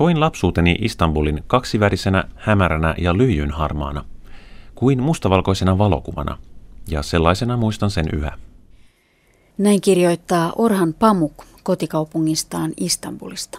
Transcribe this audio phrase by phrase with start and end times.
[0.00, 4.04] Koin lapsuuteni Istanbulin kaksivärisenä, hämäränä ja lyijynharmaana,
[4.74, 6.38] kuin mustavalkoisena valokuvana,
[6.88, 8.38] ja sellaisena muistan sen yhä.
[9.58, 13.58] Näin kirjoittaa Orhan Pamuk kotikaupungistaan Istanbulista.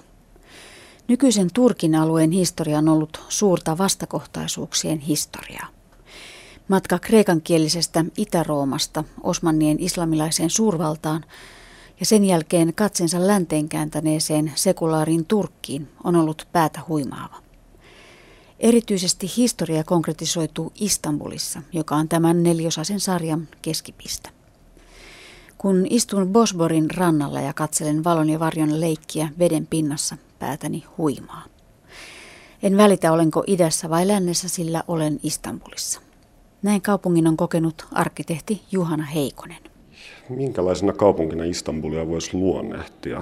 [1.08, 5.68] Nykyisen Turkin alueen historia on ollut suurta vastakohtaisuuksien historiaa.
[6.68, 11.26] Matka kreikankielisestä Itä-Roomasta Osmannien islamilaiseen suurvaltaan
[12.02, 17.36] ja sen jälkeen katsensa länteen kääntäneeseen sekulaariin Turkkiin on ollut päätä huimaava.
[18.60, 24.30] Erityisesti historia konkretisoituu Istanbulissa, joka on tämän neliosaisen sarjan keskipiste.
[25.58, 31.44] Kun istun Bosborin rannalla ja katselen valon ja varjon leikkiä veden pinnassa, päätäni huimaa.
[32.64, 36.02] En välitä, olenko idässä vai lännessä, sillä olen Istanbulissa.
[36.62, 39.71] Näin kaupungin on kokenut arkkitehti Juhana Heikonen.
[40.36, 43.18] Minkälaisena kaupunkina Istanbulia voisi luonnehtia?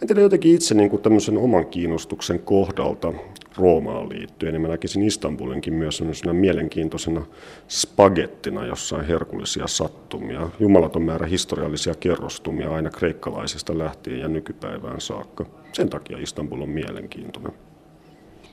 [0.00, 3.12] Mä tiedän jotenkin itse niin kuin tämmöisen oman kiinnostuksen kohdalta
[3.56, 7.26] Roomaan liittyen, niin mä näkisin Istanbulinkin myös sellaisena mielenkiintoisena
[7.68, 15.46] spagettina, jossa on herkullisia sattumia, jumalaton määrä historiallisia kerrostumia aina kreikkalaisista lähtien ja nykypäivään saakka.
[15.72, 17.69] Sen takia Istanbul on mielenkiintoinen.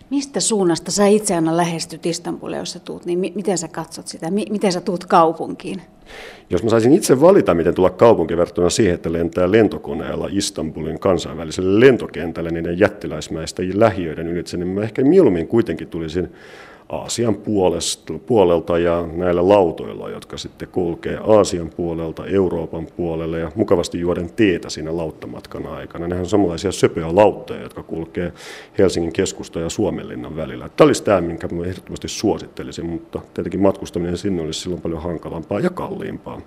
[0.10, 4.32] Mistä suunnasta sä itse aina lähestyt Istanbulia, jos sä tuut, niin miten sä katsot sitä,
[4.32, 5.82] miten sä tuut kaupunkiin?
[6.50, 11.88] Jos mä saisin itse valita, miten tulla kaupunkiin verrattuna siihen, että lentää lentokoneella Istanbulin kansainväliselle
[11.88, 16.32] lentokentälle niiden jättiläismäistä lähiöiden ylitse, niin mä ehkä mieluummin kuitenkin tulisin
[16.90, 24.00] Aasian puolesta, puolelta ja näillä lautoilla, jotka sitten kulkee Aasian puolelta Euroopan puolelle ja mukavasti
[24.00, 26.08] juoden teetä siinä lauttamatkan aikana.
[26.08, 28.34] Nehän on samanlaisia söpöjä lautteja, jotka kulkee
[28.78, 30.70] Helsingin keskusta ja Suomenlinnan välillä.
[30.70, 35.60] Tämä olisi tämä, minkä mä ehdottomasti suosittelisin, mutta tietenkin matkustaminen sinne olisi silloin paljon hankalampaa
[35.60, 36.42] ja kalliimpaa.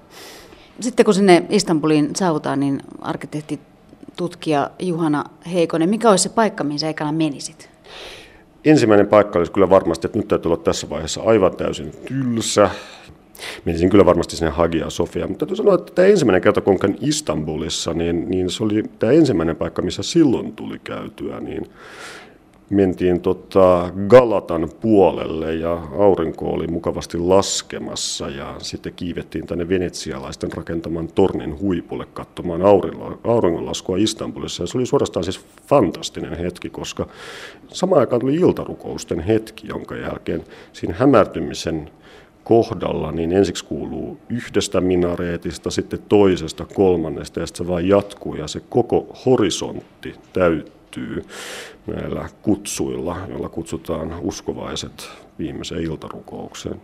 [0.81, 3.61] Sitten kun sinne Istanbuliin saavutaan, niin arkkitehti
[4.17, 7.71] tutkija Juhana Heikonen, mikä olisi se paikka, mihin sä menisit?
[8.65, 12.71] Ensimmäinen paikka olisi kyllä varmasti, että nyt täytyy olla tässä vaiheessa aivan täysin tylsä.
[13.65, 16.99] Menisin kyllä varmasti sinne Hagia Sofia, mutta täytyy sanoa, että tämä ensimmäinen kerta, kun käyn
[17.01, 21.67] Istanbulissa, niin, niin se oli tämä ensimmäinen paikka, missä silloin tuli käytyä, niin
[22.71, 31.09] mentiin tota Galatan puolelle ja aurinko oli mukavasti laskemassa ja sitten kiivettiin tänne venetsialaisten rakentaman
[31.09, 32.63] tornin huipulle katsomaan
[33.25, 34.63] auringonlaskua Istanbulissa.
[34.63, 37.07] Ja se oli suorastaan siis fantastinen hetki, koska
[37.69, 41.91] samaan aikaan tuli iltarukousten hetki, jonka jälkeen siinä hämärtymisen
[42.45, 48.49] kohdalla, niin ensiksi kuuluu yhdestä minareetista, sitten toisesta, kolmannesta ja sitten se vaan jatkuu ja
[48.49, 50.80] se koko horisontti täyttyy
[51.87, 56.81] näillä kutsuilla, joilla kutsutaan uskovaiset viimeiseen iltarukoukseen.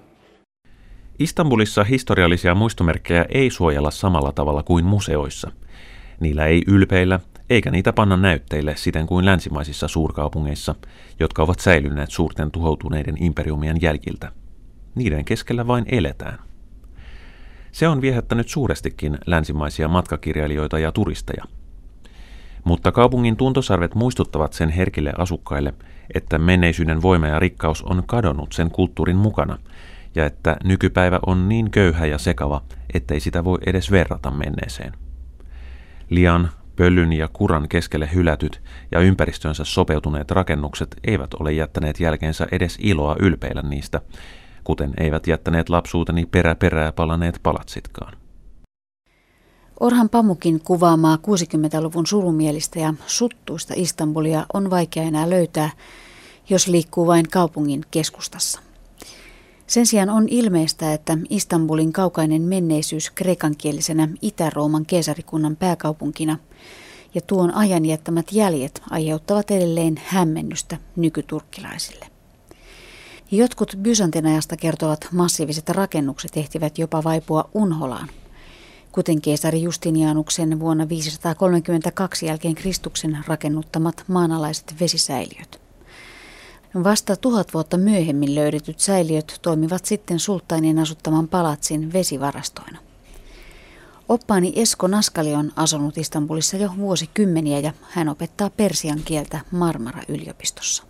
[1.19, 5.51] Istanbulissa historiallisia muistomerkkejä ei suojella samalla tavalla kuin museoissa.
[6.21, 10.75] Niillä ei ylpeillä, eikä niitä panna näytteille siten kuin länsimaisissa suurkaupungeissa,
[11.21, 14.33] jotka ovat säilyneet suurten tuhoutuneiden imperiumien jäljiltä.
[14.95, 16.39] Niiden keskellä vain eletään.
[17.73, 21.45] Se on viehättänyt suurestikin länsimaisia matkakirjailijoita ja turisteja–
[22.67, 25.75] mutta kaupungin tuntosarvet muistuttavat sen herkille asukkaille,
[26.15, 29.59] että menneisyyden voima ja rikkaus on kadonnut sen kulttuurin mukana,
[30.15, 32.63] ja että nykypäivä on niin köyhä ja sekava,
[32.95, 34.93] ettei sitä voi edes verrata menneeseen.
[36.11, 38.63] Lian, pöllyn ja kuran keskelle hylätyt
[38.93, 44.01] ja ympäristönsä sopeutuneet rakennukset eivät ole jättäneet jälkeensä edes iloa ylpeillä niistä,
[44.65, 48.26] kuten eivät jättäneet lapsuuteni perä perää palaneet palatsitkaan.
[49.81, 55.71] Orhan Pamukin kuvaamaa 60-luvun surumielistä ja suttuista Istanbulia on vaikea enää löytää,
[56.51, 58.61] jos liikkuu vain kaupungin keskustassa.
[59.67, 66.39] Sen sijaan on ilmeistä, että Istanbulin kaukainen menneisyys krekankielisenä Itä-Rooman keisarikunnan pääkaupunkina
[67.15, 72.07] ja tuon ajan jättämät jäljet aiheuttavat edelleen hämmennystä nykyturkkilaisille.
[73.31, 78.09] Jotkut Byzantin ajasta kertovat massiiviset rakennukset ehtivät jopa vaipua unholaan–
[78.97, 85.61] kuten keisari Justinianuksen vuonna 532 jälkeen Kristuksen rakennuttamat maanalaiset vesisäiliöt.
[86.85, 92.79] Vasta tuhat vuotta myöhemmin löydetyt säiliöt toimivat sitten sulttainin asuttaman palatsin vesivarastoina.
[94.09, 100.85] Oppaani Esko Naskali on asunut Istanbulissa jo vuosikymmeniä ja hän opettaa persian kieltä Marmara-yliopistossa.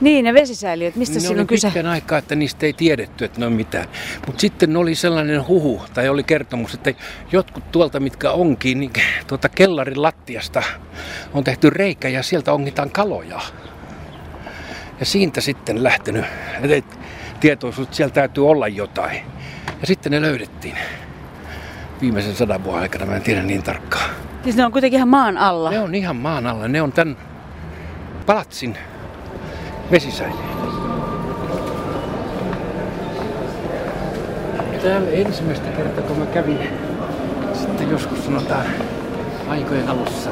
[0.00, 1.68] Niin, ne vesisäiliöt, mistä ne oli kyse?
[1.68, 3.88] pitkän aikaa, että niistä ei tiedetty, että ne on mitään.
[4.26, 6.94] Mutta sitten oli sellainen huhu, tai oli kertomus, että
[7.32, 8.90] jotkut tuolta, mitkä onkin, niin
[9.26, 10.62] tuota kellarin lattiasta
[11.34, 13.40] on tehty reikä ja sieltä ongitaan kaloja.
[15.00, 16.24] Ja siitä sitten lähtenyt,
[16.62, 16.96] että
[17.40, 19.20] tietoisuus, että siellä täytyy olla jotain.
[19.80, 20.78] Ja sitten ne löydettiin
[22.00, 24.10] viimeisen sadan vuoden aikana, mä en tiedä niin tarkkaan.
[24.44, 25.70] Siis ne on kuitenkin ihan maan alla?
[25.70, 26.68] Ne on ihan maan alla.
[26.68, 27.16] Ne on tämän
[28.26, 28.78] palatsin
[29.90, 30.36] vesisäiliö.
[34.82, 36.58] Täällä ensimmäistä kertaa, kun mä kävin
[37.54, 38.66] sitten joskus sanotaan
[39.48, 40.30] aikojen alussa,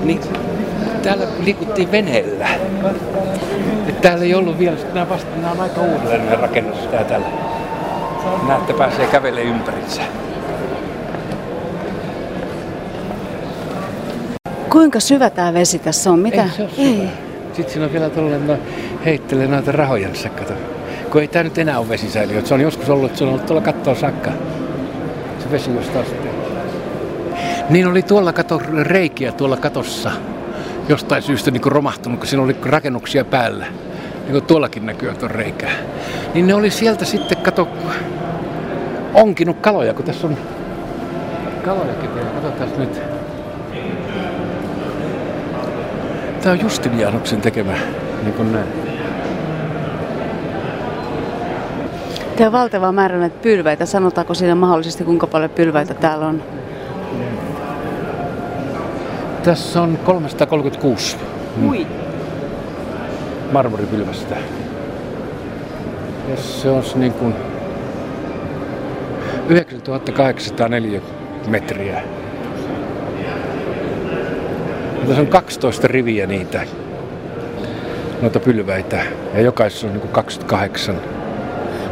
[0.00, 0.20] niin
[1.02, 2.48] täällä liikuttiin veneellä.
[3.88, 7.26] Et täällä ei ollut vielä, nämä vasta, nämä on aika uudelleen rakennus tää täällä.
[8.46, 10.02] Näette, pääsee kävelemään ympärinsä.
[14.70, 16.18] Kuinka syvä tämä vesi tässä on?
[16.18, 16.42] Mitä?
[16.42, 17.29] Ei se ole syvä.
[17.60, 18.58] Sitten siinä on vielä tuolla no,
[19.04, 20.08] heittelee noita rahoja,
[20.38, 20.52] kato.
[21.10, 22.46] Kun ei tämä nyt enää ole vesisäiliö.
[22.46, 24.30] Se on joskus ollut, se on ollut tuolla kattoon sakka.
[25.38, 26.30] Se vesi jostain sitten.
[27.70, 30.10] Niin oli tuolla kato reikiä tuolla katossa.
[30.88, 33.66] Jostain syystä niin kuin romahtunut, kun siinä oli rakennuksia päällä.
[34.22, 35.72] Niin kuin tuollakin näkyy tuon reikää.
[36.34, 37.68] Niin ne oli sieltä sitten, kato,
[39.14, 40.36] onkinut kaloja, kun tässä on
[41.64, 42.28] kalojakin vielä.
[42.30, 43.19] Katsotaan nyt.
[46.42, 47.72] Tämä on Justinianuksen tekemä,
[48.22, 48.66] niin kuin näin.
[52.36, 53.86] Tämä on valtava määrä näitä pylväitä.
[53.86, 56.42] Sanotaanko siinä mahdollisesti, kuinka paljon pylväitä täällä on?
[59.42, 61.16] Tässä on 336
[61.68, 61.86] Ui.
[63.52, 64.36] marmoripylvästä.
[66.28, 67.34] Ja se on niin kuin
[69.48, 71.00] 9804
[71.46, 72.02] metriä.
[75.10, 76.60] Tässä on 12 riviä niitä,
[78.22, 79.02] noita pylväitä.
[79.34, 80.96] Ja jokaisessa on niin kuin 28.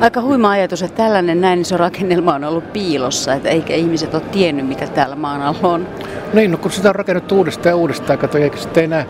[0.01, 4.23] Aika huima ajatus, että tällainen näin iso rakennelma on ollut piilossa, että eikä ihmiset ole
[4.23, 5.89] tiennyt, mitä täällä maan alla on.
[6.33, 9.05] Niin, no kun sitä on rakennettu uudestaan ja uudestaan, kato, eikä sitten enää,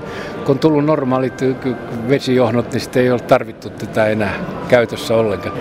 [0.45, 1.45] kun on tullut normaalit
[2.09, 4.35] vesijohdot, niin sitten ei ole tarvittu tätä enää
[4.69, 5.55] käytössä ollenkaan.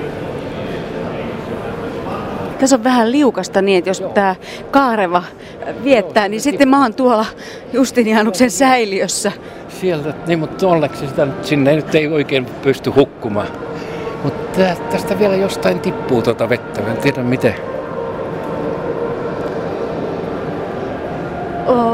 [2.59, 4.35] Tässä on vähän liukasta niin, että jos tämä
[4.71, 5.23] kaareva
[5.83, 7.25] viettää, niin sitten mä oon tuolla
[7.73, 9.31] Justinianuksen säiliössä.
[9.69, 13.47] Sieltä, niin mutta onneksi sitä nyt sinne nyt ei oikein pysty hukkumaan.
[14.23, 14.59] Mutta
[14.91, 17.55] tästä vielä jostain tippuu tuota vettä, mä en tiedä miten.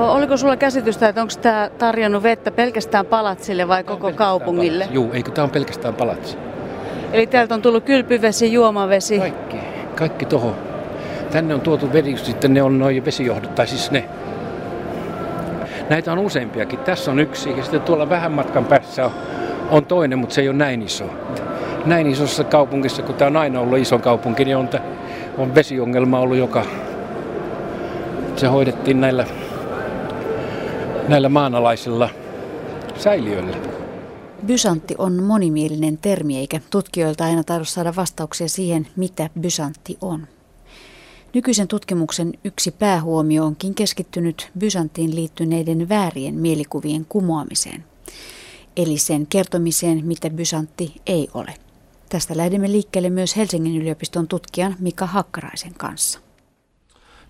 [0.10, 4.88] Oliko sulla käsitystä, että onko tämä tarjonnut vettä pelkästään palatsille vai koko kaupungille?
[4.92, 6.38] Joo, eikö tämä on pelkästään palatsi?
[7.14, 9.20] Eli täältä on tullut kylpyvesi, juomavesi.
[9.20, 9.58] Kaikki,
[9.96, 10.56] kaikki toho.
[11.32, 14.06] Tänne on tuotu vesi, sitten ne on noin vesijohdot, tai siis ne.
[15.90, 16.80] Näitä on useampiakin.
[16.80, 19.12] Tässä on yksi ja sitten tuolla vähän matkan päässä on,
[19.70, 21.06] on toinen, mutta se ei ole näin iso.
[21.86, 24.82] Näin isossa kaupungissa, kun tämä on aina ollut iso kaupunki, niin on, t-
[25.38, 26.66] on vesiongelma ollut joka...
[28.36, 29.26] Se hoidettiin näillä,
[31.08, 32.10] näillä maanalaisilla
[32.96, 33.73] säiliöillä.
[34.46, 40.28] Bysantti on monimielinen termi, eikä tutkijoilta aina tahdo saada vastauksia siihen, mitä bysantti on.
[41.34, 47.84] Nykyisen tutkimuksen yksi päähuomio onkin keskittynyt Bysanttiin liittyneiden väärien mielikuvien kumoamiseen,
[48.78, 51.54] eli sen kertomiseen, mitä Bysantti ei ole.
[52.10, 56.20] Tästä lähdemme liikkeelle myös Helsingin yliopiston tutkijan Mika Hakkaraisen kanssa.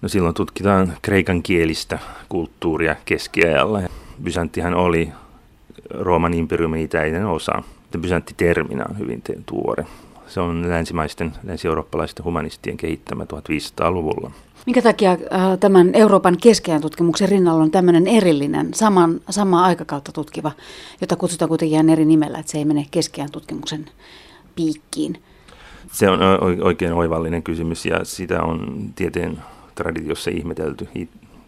[0.02, 2.00] No silloin tutkitaan kreikan kielistä
[2.30, 3.82] kulttuuria keskiajalla.
[4.24, 5.12] Bysanttihan oli
[5.90, 7.64] Rooman imperiumin itäinen osa.
[8.00, 9.86] Bysantti-terminä on hyvin tuore.
[10.28, 14.32] Se on länsimaisten, länsi-eurooppalaisten humanistien kehittämä 1500-luvulla.
[14.66, 15.20] Minkä takia äh,
[15.60, 20.52] tämän Euroopan keskeän tutkimuksen rinnalla on tämmöinen erillinen, saman, samaa aikakautta tutkiva,
[21.02, 23.86] jota kutsutaan kuitenkin ihan eri nimellä, että se ei mene keskeän tutkimuksen
[24.56, 25.22] piikkiin?
[25.92, 26.20] Se on
[26.62, 29.40] oikein oivallinen kysymys ja sitä on tieteen
[29.76, 30.88] traditiossa ihmetelty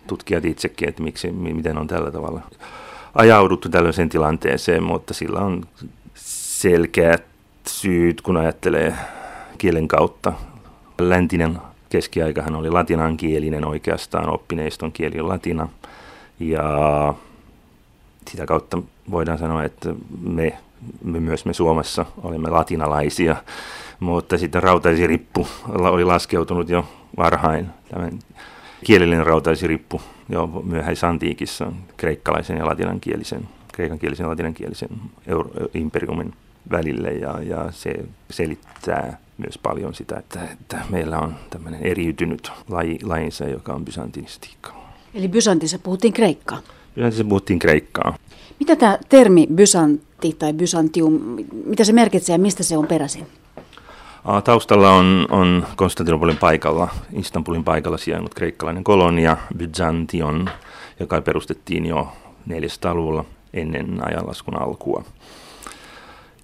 [0.08, 2.42] tutkijat itsekin, että miksi, miten on tällä tavalla
[3.16, 5.64] ajauduttu tällaiseen tilanteeseen, mutta sillä on
[6.16, 7.24] selkeät
[7.68, 8.96] syyt, kun ajattelee
[9.58, 10.34] kielen kautta.
[11.00, 11.58] Läntinen
[11.90, 15.68] keskiaikahan oli latinankielinen oikeastaan, oppineiston kieli on latina.
[16.40, 16.64] Ja
[18.32, 18.82] sitä kautta
[19.12, 20.58] voidaan sanoa, että me,
[21.04, 23.36] me myös me Suomessa olemme latinalaisia,
[24.00, 26.86] mutta sitten rautaisirippu oli laskeutunut jo
[27.18, 27.70] varhain.
[27.90, 28.20] Tämän
[28.84, 34.90] kielellinen rautaisirippu jo myöhäisantiikissa kreikkalaisen ja latinankielisen, kreikankielisen ja latinankielisen
[35.28, 36.34] euro, imperiumin
[36.72, 37.94] välille ja, ja se
[38.30, 44.76] selittää myös paljon sitä, että, että meillä on tämmöinen eriytynyt laji, lajinsa, joka on bysantinistiikka.
[45.14, 46.62] Eli Bysantissa puhuttiin kreikkaa?
[46.96, 48.18] Bysantissa puhuttiin kreikkaa.
[48.60, 53.28] Mitä tämä termi bysantti tai bysantium, mitä se merkitsee ja mistä se on peräisin?
[54.44, 60.50] Taustalla on, on Konstantinopolin paikalla, Istanbulin paikalla sijainnut kreikkalainen kolonia Byzantion,
[61.00, 62.08] joka perustettiin jo
[62.50, 65.04] 400-luvulla ennen ajanlaskun alkua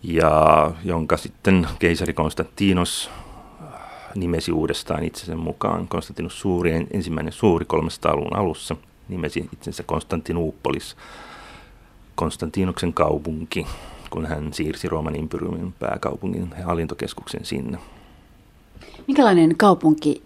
[0.03, 3.09] ja jonka sitten keisari Konstantinos
[4.15, 5.87] nimesi uudestaan itsensä mukaan.
[5.87, 8.75] Konstantinus suuri, ensimmäinen suuri 300-luvun alussa
[9.09, 10.95] nimesi itsensä Konstantinoupolis.
[12.15, 13.67] Konstantinoksen kaupunki,
[14.11, 17.77] kun hän siirsi Rooman imperiumin pääkaupungin hallintokeskuksen sinne.
[19.07, 20.23] Minkälainen kaupunki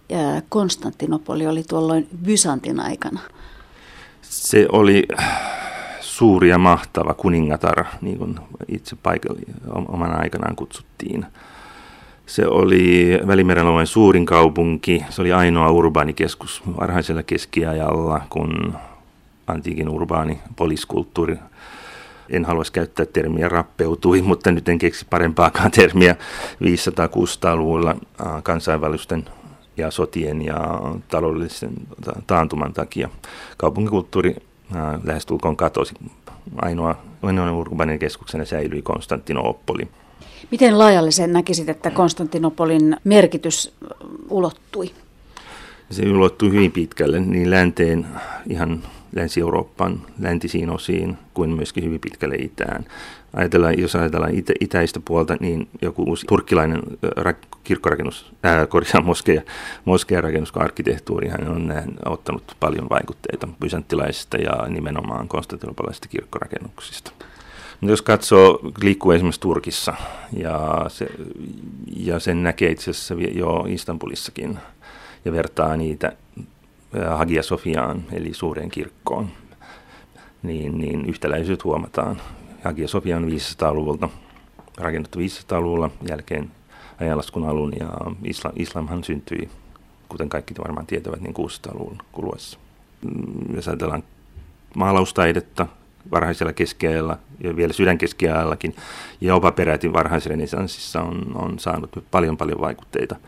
[0.50, 3.20] Konstantinopoli oli tuolloin Byzantin aikana?
[4.22, 5.04] Se oli
[6.00, 9.40] suuri ja mahtava kuningatar, niin kuin itse paikalla
[9.88, 11.26] oman aikanaan kutsuttiin.
[12.26, 15.06] Se oli Välimeren alueen suurin kaupunki.
[15.10, 18.76] Se oli ainoa urbaanikeskus varhaisella keskiajalla, kun
[19.48, 21.38] antiikin urbaani poliskulttuuri,
[22.30, 26.16] en haluaisi käyttää termiä rappeutui, mutta nyt en keksi parempaakaan termiä
[26.64, 27.96] 500-600-luvulla
[28.44, 29.26] kansainvälisten
[29.78, 31.74] ja sotien ja taloudellisen
[32.28, 33.10] taantuman takia.
[33.58, 34.36] Kaupunkikulttuuri
[35.04, 35.94] lähestulkoon katosi.
[36.62, 39.88] Ainoa, ainoa urbaaninen keskuksena säilyi Konstantinopoli.
[40.52, 43.74] Miten laajalle sen näkisit, että Konstantinopolin merkitys
[44.30, 44.92] ulottui?
[45.92, 48.08] Se ulottui hyvin pitkälle niin länteen
[48.50, 48.84] ihan
[49.16, 52.86] Länsi-Euroopan läntisiin osiin kuin myöskin hyvin pitkälle itään.
[53.34, 56.82] Ajatellaan, jos ajatellaan itä, itäistä puolta, niin joku uusi turkkilainen
[57.20, 59.42] ra- kirkkorakennus, ää, korjaan moskeja,
[59.86, 61.74] moskeja rakennus arkkitehtuuri, hän on
[62.06, 67.12] ottanut paljon vaikutteita bysanttilaisista ja nimenomaan konstantinopolaisista kirkkorakennuksista.
[67.82, 69.94] Mutta jos katsoo, liikkuu esimerkiksi Turkissa
[70.38, 71.08] ja, se,
[71.96, 74.60] ja sen näkee itse asiassa jo Istanbulissakin
[75.26, 76.12] ja vertaa niitä
[77.16, 79.30] Hagia Sofiaan, eli suureen kirkkoon,
[80.44, 82.22] niin, niin yhtäläisyyt huomataan.
[82.64, 84.10] Hagia Sofia on 500-luvulta,
[84.78, 86.52] rakennettu 500-luvulla jälkeen
[87.02, 87.90] ajanlaskun alun, ja
[88.24, 89.50] islam, islamhan syntyi,
[90.10, 92.60] kuten kaikki varmaan tietävät, niin 600-luvun kuluessa.
[93.02, 94.04] Mm, jos ajatellaan
[94.76, 95.68] maalaustaidetta
[96.12, 98.76] varhaisella keskiajalla ja vielä sydänkeskiajallakin,
[99.22, 103.16] ja jopa peräti varhaisrenesanssissa on, on saanut paljon paljon vaikutteita–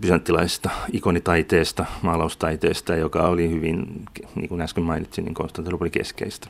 [0.00, 6.48] bysanttilaisesta ikonitaiteesta, maalaustaiteesta, joka oli hyvin, niin kuin äsken mainitsin, niin Konstantinopoli keskeistä.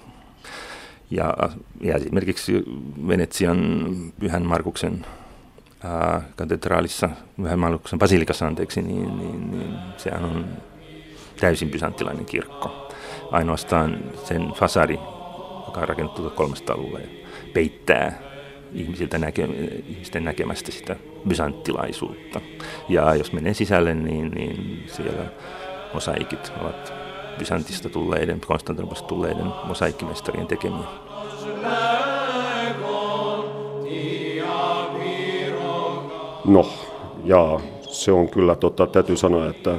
[1.11, 1.35] Ja,
[1.81, 2.65] ja esimerkiksi
[3.09, 3.87] Venetsian
[4.21, 5.07] Pyhän Markuksen
[5.85, 10.47] ää, katedraalissa, Pyhän Markuksen basilikassa anteeksi, niin, niin, niin sehän on
[11.41, 12.89] täysin bysanttilainen kirkko.
[13.31, 14.99] Ainoastaan sen fasari,
[15.67, 16.99] joka on rakennettu 300-luvulla,
[17.53, 18.32] peittää
[18.75, 19.49] ihmisiltä näke,
[19.89, 20.97] ihmisten näkemästä sitä
[21.29, 22.41] bysanttilaisuutta.
[22.89, 25.25] Ja jos menee sisälle, niin, niin siellä
[25.95, 26.93] mosaikit ovat
[27.39, 30.87] Bysantista tulleiden, Konstantinopolista tulleiden mosaikkimestarien tekemiä.
[36.45, 36.69] No,
[37.25, 39.79] ja se on kyllä, tota, täytyy sanoa, että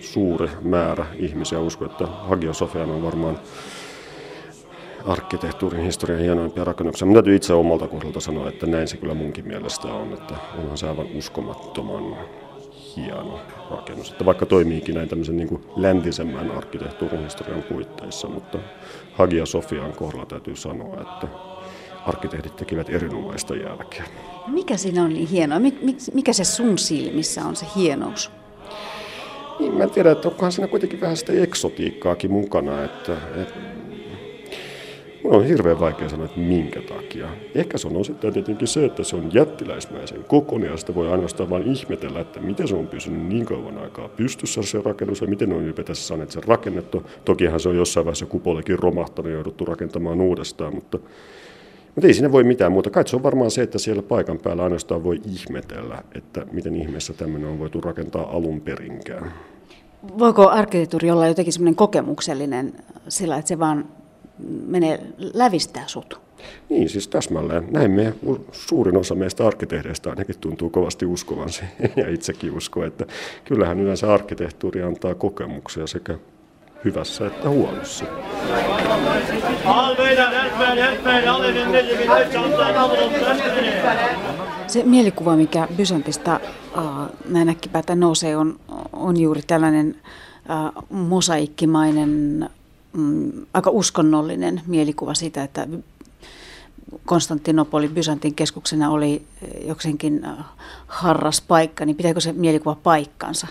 [0.00, 3.38] suuri määrä ihmisiä uskoo, että Hagia Sofian on varmaan
[5.06, 7.06] arkkitehtuurin historian hienoimpia rakennuksia.
[7.06, 10.78] Minä täytyy itse omalta kohdalta sanoa, että näin se kyllä munkin mielestä on, että onhan
[10.78, 12.16] se aivan uskomattoman
[12.96, 13.40] hieno
[13.70, 14.10] rakennus.
[14.10, 18.58] Että vaikka toimiikin näin tämmöisen niin kuin läntisemmän arkkitehtuurin historian puitteissa, mutta
[19.12, 21.28] Hagia Sofian kohdalla täytyy sanoa, että
[22.06, 24.04] arkkitehdit tekivät erinomaista jälkeä.
[24.46, 25.58] Mikä siinä on niin hienoa?
[26.14, 28.30] Mikä se sun silmissä on se hienous?
[29.58, 33.54] Niin, mä en tiedä, että onkohan siinä kuitenkin vähän sitä eksotiikkaakin mukana, että, että
[35.24, 37.28] on hirveän vaikea sanoa, että minkä takia.
[37.54, 41.50] Ehkä se on osittain tietenkin se, että se on jättiläismäisen kokoinen ja sitä voi ainoastaan
[41.50, 45.52] vain ihmetellä, että miten se on pysynyt niin kauan aikaa pystyssä se rakennus ja miten
[45.52, 47.02] on ylipäätään saaneet sen rakennettu.
[47.24, 50.98] Tokihan se on jossain vaiheessa kupolekin romahtanut ja jouduttu rakentamaan uudestaan, mutta,
[51.94, 52.90] mutta ei siinä voi mitään muuta.
[52.90, 57.12] Kai se on varmaan se, että siellä paikan päällä ainoastaan voi ihmetellä, että miten ihmeessä
[57.12, 59.32] tämmöinen on voitu rakentaa alun perinkään.
[60.18, 62.72] Voiko arkkitehtuuri olla jotenkin semmoinen kokemuksellinen
[63.08, 63.84] sillä, että se vaan
[64.66, 65.00] menee
[65.34, 66.20] lävistää sut.
[66.68, 67.68] Niin, siis täsmälleen.
[67.70, 68.14] Näin me,
[68.52, 71.48] suurin osa meistä arkkitehdeistä ainakin tuntuu kovasti uskovan
[71.96, 73.06] ja itsekin usko, että
[73.44, 76.18] kyllähän yleensä arkkitehtuuri antaa kokemuksia sekä
[76.84, 78.04] hyvässä että huonossa.
[84.66, 86.40] Se mielikuva, mikä Bysantista
[86.78, 86.84] äh,
[87.28, 88.60] näin äkkipäätä nousee, on,
[88.92, 89.96] on juuri tällainen
[90.50, 92.48] äh, mosaikkimainen
[92.92, 95.68] mm, aika uskonnollinen mielikuva siitä, että
[97.06, 99.22] Konstantinopoli Byzantin keskuksena oli
[99.66, 100.44] jokseenkin äh,
[100.86, 103.46] harras paikka, niin pitääkö se mielikuva paikkansa?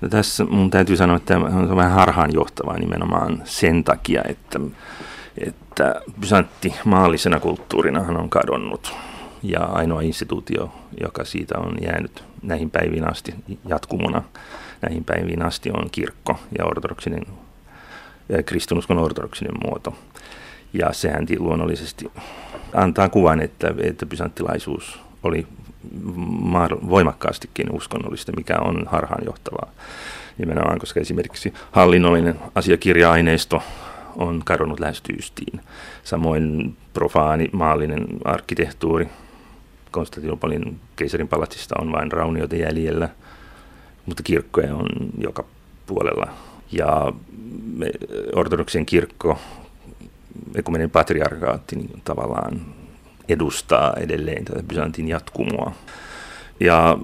[0.00, 4.60] No tässä mun täytyy sanoa, että on vähän harhaanjohtavaa nimenomaan sen takia, että,
[5.38, 8.94] että Byzantti maallisena kulttuurina on kadonnut.
[9.42, 13.34] Ja ainoa instituutio, joka siitä on jäänyt näihin päiviin asti
[13.68, 14.22] jatkumona
[14.84, 17.26] näihin päiviin asti on kirkko ja ortodoksinen
[18.46, 19.94] kristinuskon ortodoksinen muoto.
[20.72, 22.12] Ja sehän luonnollisesti
[22.74, 25.46] antaa kuvan, että, että bysanttilaisuus oli
[26.88, 29.70] voimakkaastikin uskonnollista, mikä on harhaanjohtavaa
[30.38, 33.62] nimenomaan, koska esimerkiksi hallinnollinen asiakirja-aineisto
[34.16, 35.60] on kadonnut lähes tyystiin.
[36.04, 39.08] Samoin profaani maallinen arkkitehtuuri
[39.90, 43.08] Konstantinopolin keisarin palatsista on vain raunioita jäljellä,
[44.06, 44.86] mutta kirkkoja on
[45.18, 45.44] joka
[45.86, 46.28] puolella.
[46.76, 47.12] Ja
[48.34, 49.38] ortodoksien kirkko,
[50.54, 52.60] ekumenen patriarkaatti niin tavallaan
[53.28, 55.72] edustaa edelleen tätä Byzantin jatkumoa.
[56.60, 56.98] Ja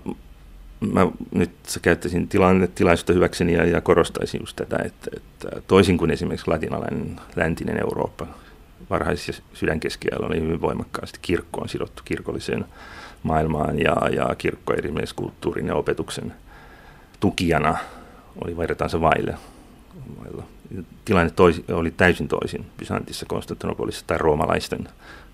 [0.81, 1.51] mä nyt
[1.83, 7.21] käyttäisin tilanne, tilaisuutta hyväkseni ja, ja korostaisin just tätä, että, että toisin kuin esimerkiksi latinalainen
[7.37, 8.27] läntinen Eurooppa
[8.91, 12.65] varhaisessa sydänkeskiajalla oli hyvin voimakkaasti kirkkoon sidottu kirkolliseen
[13.23, 16.33] maailmaan ja, ja kirkko esimerkiksi kulttuurin ja opetuksen
[17.21, 17.77] tukijana
[18.45, 19.35] oli vertaansa vaille.
[21.05, 24.89] Tilanne toisi, oli täysin toisin Bysantissa, Konstantinopolissa tai roomalaisten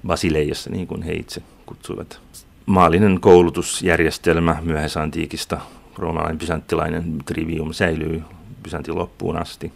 [0.06, 2.20] basileijassa, niin kuin he itse kutsuivat
[2.66, 5.60] maallinen koulutusjärjestelmä myöhäisantiikista,
[5.98, 8.22] roomalainen bysanttilainen trivium säilyy
[8.62, 9.72] Byzantin loppuun asti.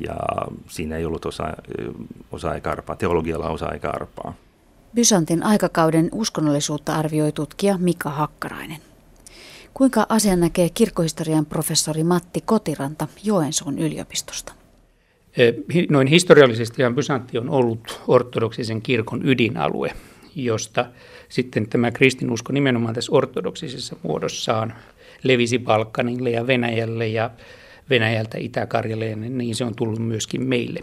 [0.00, 0.16] Ja
[0.68, 1.44] siinä ei ollut osa,
[2.32, 4.34] osa-aika-arpaa, teologialla osa-aika-arpaa.
[4.94, 8.78] Byzantin aikakauden uskonnollisuutta arvioi tutkija Mika Hakkarainen.
[9.74, 14.52] Kuinka asian näkee kirkkohistorian professori Matti Kotiranta Joensuun yliopistosta?
[15.90, 19.92] Noin historiallisesti Byzantti on ollut ortodoksisen kirkon ydinalue,
[20.36, 20.86] josta
[21.28, 24.74] sitten tämä kristinusko nimenomaan tässä ortodoksisessa muodossaan
[25.22, 27.30] levisi Balkanille ja Venäjälle ja
[27.90, 30.80] Venäjältä Itä-Karjalle ja niin se on tullut myöskin meille.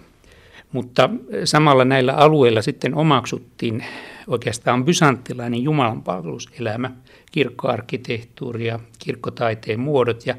[0.72, 1.10] Mutta
[1.44, 3.86] samalla näillä alueilla sitten omaksuttiin
[4.28, 6.92] oikeastaan bysanttilainen jumalanpalveluselämä,
[7.32, 10.36] kirkkoarkkitehtuuri ja kirkkotaiteen muodot ja,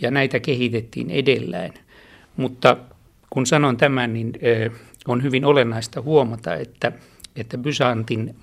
[0.00, 1.74] ja näitä kehitettiin edelleen.
[2.36, 2.76] Mutta
[3.30, 4.32] kun sanon tämän, niin
[5.08, 6.92] on hyvin olennaista huomata, että,
[7.36, 8.36] että Byzantin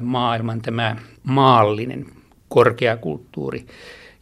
[0.00, 2.06] maailman tämä maallinen
[2.48, 3.66] korkeakulttuuri,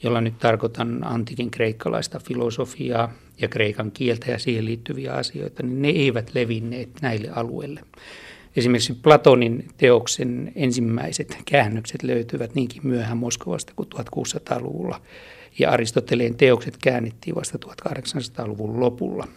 [0.02, 5.88] jolla nyt tarkoitan antiikin kreikkalaista filosofiaa ja kreikan kieltä ja siihen liittyviä asioita, niin ne
[5.88, 7.80] eivät levinneet näille alueille.
[8.56, 15.00] Esimerkiksi Platonin teoksen ensimmäiset käännökset löytyvät niinkin myöhään Moskovasta kuin 1600-luvulla,
[15.58, 19.28] ja Aristoteleen teokset käännettiin vasta 1800-luvun lopulla.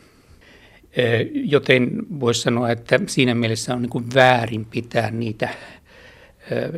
[1.34, 5.50] Joten voisi sanoa, että siinä mielessä on niin väärin pitää niitä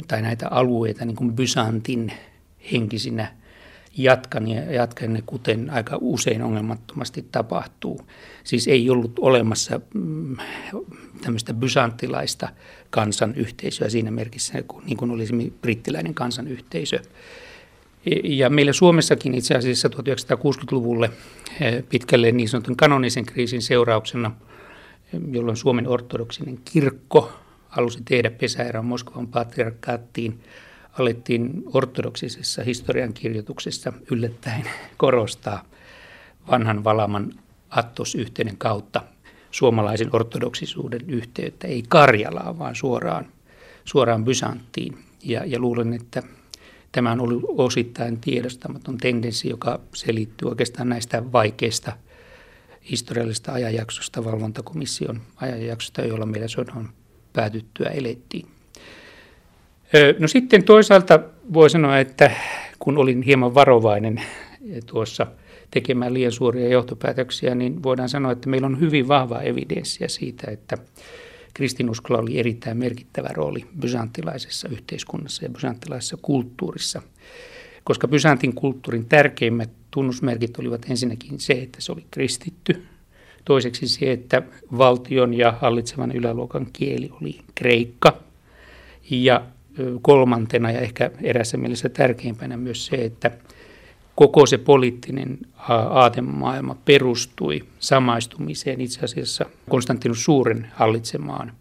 [0.07, 2.11] tai näitä alueita niin kuin Byzantin
[2.71, 3.38] henkisinä
[4.03, 4.43] jatkan,
[5.25, 8.01] kuten aika usein ongelmattomasti tapahtuu.
[8.43, 10.37] Siis ei ollut olemassa mm,
[11.21, 12.49] tämmöistä bysanttilaista
[12.89, 16.99] kansanyhteisöä siinä merkissä, niin kuin olisi brittiläinen kansanyhteisö.
[18.23, 21.11] Ja meillä Suomessakin itse asiassa 1960-luvulle
[21.89, 24.31] pitkälle niin sanotun kanonisen kriisin seurauksena,
[25.31, 27.31] jolloin Suomen ortodoksinen kirkko
[27.67, 30.39] halusi tehdä pesäerän Moskovan patriarkaattiin,
[30.99, 34.63] alettiin ortodoksisessa historiankirjoituksessa yllättäen
[34.97, 35.65] korostaa
[36.51, 37.33] vanhan valaman
[37.69, 39.01] attosyhteyden kautta
[39.51, 43.25] suomalaisen ortodoksisuuden yhteyttä, ei Karjalaa, vaan suoraan,
[43.85, 44.97] suoraan Bysanttiin.
[45.23, 46.23] Ja, ja luulen, että
[46.91, 51.97] tämä on ollut osittain tiedostamaton tendenssi, joka selittyy oikeastaan näistä vaikeista
[52.91, 56.89] historiallisista ajanjaksosta, valvontakomission ajanjaksosta, jolla meillä sodan
[57.33, 58.58] päätyttyä elettiin.
[60.19, 61.19] No sitten toisaalta
[61.53, 62.31] voi sanoa, että
[62.79, 64.21] kun olin hieman varovainen
[64.85, 65.27] tuossa
[65.71, 70.77] tekemään liian suoria johtopäätöksiä, niin voidaan sanoa, että meillä on hyvin vahva evidenssiä siitä, että
[71.53, 77.01] kristinuskolla oli erittäin merkittävä rooli bysanttilaisessa yhteiskunnassa ja bysanttilaisessa kulttuurissa.
[77.83, 82.83] Koska Byzantin kulttuurin tärkeimmät tunnusmerkit olivat ensinnäkin se, että se oli kristitty,
[83.45, 84.41] toiseksi se, että
[84.77, 88.17] valtion ja hallitsevan yläluokan kieli oli kreikka,
[89.11, 89.45] ja
[90.01, 93.31] kolmantena ja ehkä erässä mielessä tärkeimpänä myös se, että
[94.15, 95.37] koko se poliittinen
[95.89, 101.53] aatemaailma perustui samaistumiseen itse asiassa Konstantinus Suuren hallitsemaan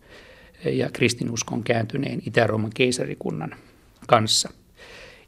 [0.65, 3.55] ja kristinuskon kääntyneen Itä-Rooman keisarikunnan
[4.07, 4.51] kanssa.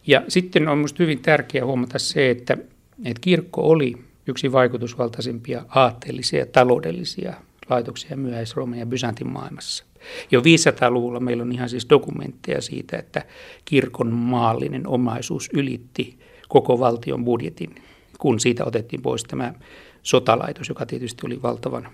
[0.07, 2.57] Ja sitten on minusta hyvin tärkeää huomata se, että,
[3.05, 3.95] että kirkko oli
[4.27, 7.35] yksi vaikutusvaltaisimpia aatteellisia ja taloudellisia
[7.69, 9.85] laitoksia myöhäis-Rooman ja Byzantin maailmassa.
[10.31, 13.25] Jo 500-luvulla meillä on ihan siis dokumentteja siitä, että
[13.65, 17.75] kirkon maallinen omaisuus ylitti koko valtion budjetin,
[18.19, 19.55] kun siitä otettiin pois tämä
[20.03, 21.89] sotalaitos, joka tietysti oli valtavan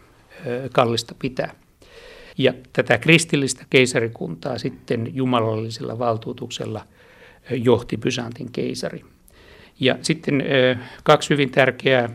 [0.72, 1.54] kallista pitää.
[2.38, 6.84] Ja tätä kristillistä keisarikuntaa sitten jumalallisella valtuutuksella
[7.50, 9.04] johti Byzantin keisari.
[9.80, 10.44] Ja sitten
[11.04, 12.08] kaksi hyvin tärkeää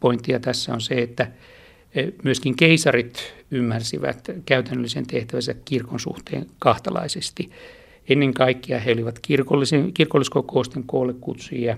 [0.00, 1.30] pointtia tässä on se, että
[2.22, 7.50] myöskin keisarit ymmärsivät käytännöllisen tehtävänsä kirkon suhteen kahtalaisesti.
[8.08, 9.18] Ennen kaikkea he olivat
[9.94, 11.76] kirkolliskokousten koolle kutsujia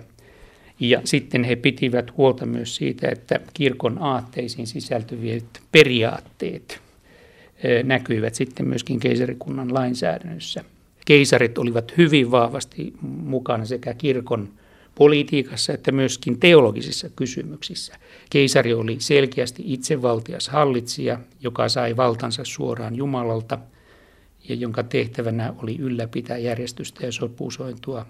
[0.80, 6.80] Ja sitten he pitivät huolta myös siitä, että kirkon aatteisiin sisältyvät periaatteet
[7.84, 10.64] näkyivät sitten myöskin keisarikunnan lainsäädännössä.
[11.06, 14.48] Keisarit olivat hyvin vahvasti mukana sekä kirkon
[14.98, 17.94] politiikassa että myöskin teologisissa kysymyksissä.
[18.30, 23.58] Keisari oli selkeästi itsevaltias hallitsija, joka sai valtansa suoraan Jumalalta
[24.48, 28.06] ja jonka tehtävänä oli ylläpitää järjestystä ja sopusointua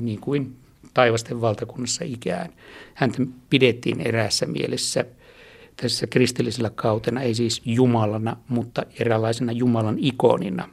[0.00, 0.56] niin kuin
[0.94, 2.52] taivasten valtakunnassa ikään.
[2.94, 3.18] Häntä
[3.50, 5.04] pidettiin eräässä mielessä
[5.76, 10.68] tässä kristillisellä kautena, ei siis Jumalana, mutta eräänlaisena Jumalan ikonina.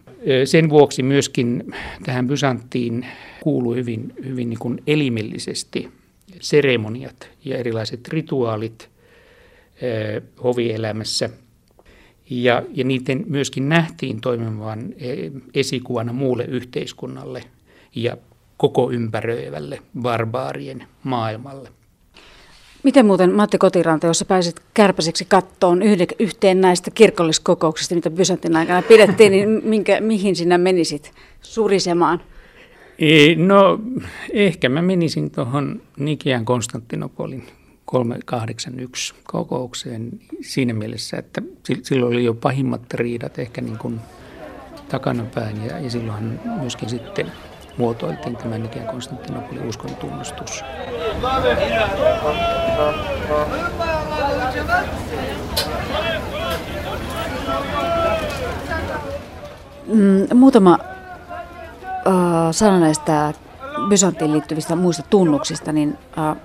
[0.46, 3.06] Sen vuoksi myöskin tähän Bysanttiin
[3.44, 5.90] kuului hyvin, hyvin niin kuin elimellisesti
[6.40, 8.90] seremoniat ja erilaiset rituaalit
[10.44, 11.30] hovielämässä.
[12.30, 14.94] Ja, ja niiden myöskin nähtiin toimivan
[15.54, 17.44] esikuvana muulle yhteiskunnalle
[17.96, 18.18] ja
[18.58, 21.70] koko ympäröivälle barbaarien maailmalle.
[22.84, 25.82] Miten muuten, Matti Kotiranta, jos pääsit kärpäiseksi kattoon
[26.20, 32.22] yhteen näistä kirkolliskokouksista, mitä Byzantin aikana pidettiin, niin minkä, mihin sinä menisit surisemaan?
[33.38, 33.80] No
[34.34, 37.44] ehkä mä menisin tuohon Nikian Konstantinopolin
[37.86, 40.10] 381 kokoukseen
[40.42, 41.42] siinä mielessä, että
[41.84, 44.00] silloin oli jo pahimmat riidat ehkä niin kuin
[44.90, 47.32] takanapäin ja, ja silloinhan myöskin sitten
[47.78, 50.64] muotoiltiin tämä Nikian Konstantinopolin uskon tunnustus.
[59.88, 60.78] Mm, muutama
[61.86, 62.14] äh,
[62.52, 63.34] sana näistä
[63.90, 66.38] Byzanttiin liittyvistä muista tunnuksista, niin äh,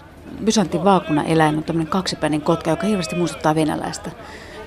[0.45, 0.81] Byzantin
[1.27, 4.11] eläin on tämmöinen kaksipäinen kotka, joka hirveästi muistuttaa venäläistä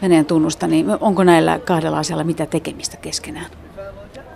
[0.01, 3.45] Venäjän tunnusta, niin onko näillä kahdella asialla mitä tekemistä keskenään?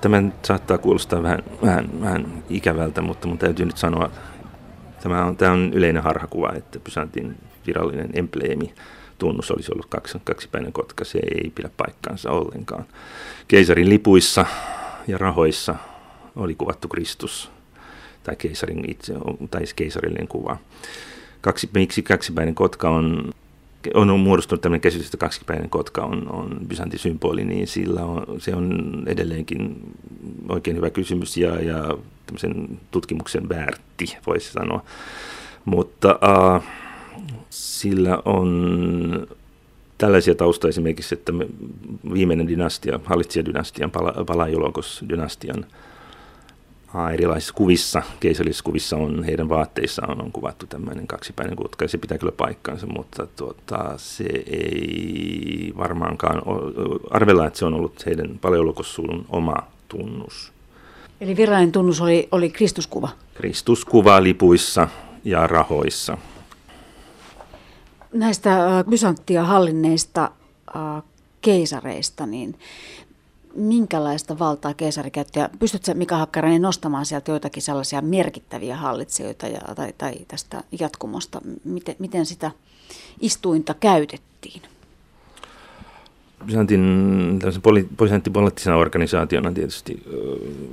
[0.04, 4.12] Tämä saattaa kuulostaa vähän, vähän, vähän ikävältä, mutta mun täytyy nyt sanoa,
[5.04, 7.38] tämä on, tämä on yleinen harhakuva, että Byzantin
[7.68, 8.74] virallinen embleemi
[9.18, 11.06] tunnus olisi ollut kaksi, kaksipäinen kotka.
[11.06, 12.86] Se ei pidä paikkaansa ollenkaan.
[13.48, 14.46] Keisarin lipuissa
[15.08, 15.76] ja rahoissa
[16.36, 17.52] oli kuvattu Kristus
[18.24, 19.14] tai keisarin itse,
[19.52, 20.58] tai keisarillinen kuva.
[21.42, 23.32] Kaksi, miksi kaksipäinen kotka on
[23.94, 28.56] on muodostunut tämmöinen käsitys, että kaksipäinen kotka on, on Byzantin symboli, niin sillä on, se
[28.56, 29.76] on edelleenkin
[30.50, 34.84] oikein hyvä kysymys ja, ja tämmöisen tutkimuksen väärti, voisi sanoa.
[35.66, 36.20] Mutta
[36.56, 36.64] uh,
[37.50, 39.28] sillä on
[39.98, 41.34] tällaisia taustoja esimerkiksi, että
[42.14, 43.92] viimeinen dynastia, hallitsijadynastian,
[44.26, 45.66] Palaiologos-dynastian
[47.14, 52.18] erilaisissa kuvissa, keisallisissa kuvissa on, heidän vaatteissaan on, kuvattu tämmöinen kaksipäinen kutka, ja se pitää
[52.18, 56.42] kyllä paikkansa, mutta tuota, se ei varmaankaan,
[57.12, 59.56] arvellaan, että se on ollut heidän paleologossuudun oma
[59.88, 60.54] tunnus.
[61.22, 63.10] Eli virallinen tunnus oli, oli Kristuskuva?
[63.34, 64.88] Kristuskuva lipuissa
[65.24, 66.18] ja rahoissa.
[68.14, 70.32] Näistä Bysanttia hallinneista
[71.42, 72.56] keisareista, niin
[73.56, 75.40] minkälaista valtaa keisari käytti?
[75.40, 81.42] Ja pystytkö Mika Hakkarainen nostamaan sieltä joitakin sellaisia merkittäviä hallitsijoita ja, tai, tai tästä jatkumosta?
[81.64, 82.52] Miten, miten sitä
[83.22, 84.62] istuinta käytettiin?
[86.46, 87.88] Byzantin poli,
[88.34, 90.04] poliittisena organisaationa tietysti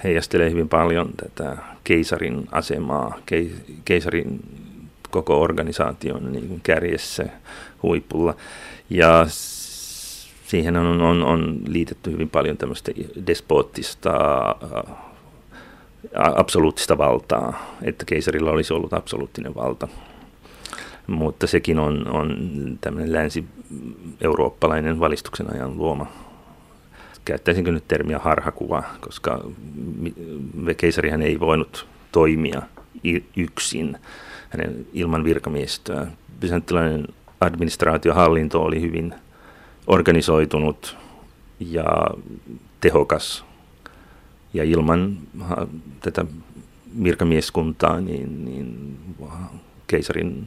[0.05, 3.19] heijastelee hyvin paljon tätä keisarin asemaa,
[3.85, 4.41] keisarin
[5.11, 7.27] koko organisaation niin kärjessä
[7.83, 8.35] huipulla.
[8.91, 9.27] Ja
[10.51, 12.93] siihen on, on, on liitetty hyvin paljon tämmöistä
[13.27, 14.13] despoottista,
[16.15, 19.89] absoluuttista valtaa, että keisarilla olisi ollut absoluuttinen valta.
[21.07, 22.37] Mutta sekin on, on
[22.81, 26.07] tämmöinen länsi-eurooppalainen valistuksen ajan luoma.
[27.25, 29.45] Käyttäisinkö nyt termiä harhakuva, koska
[30.77, 32.63] keisarihan ei voinut toimia
[33.37, 33.99] yksin
[34.49, 36.07] hänen ilman virkamiehistöä.
[36.41, 37.07] Bysanttilainen
[37.41, 39.15] administraatiohallinto oli hyvin
[39.91, 40.97] organisoitunut
[41.61, 41.85] ja
[42.81, 43.45] tehokas.
[44.55, 45.19] Ja ilman
[46.01, 46.25] tätä
[47.03, 48.97] virkamieskuntaa, niin, niin
[49.87, 50.47] keisarin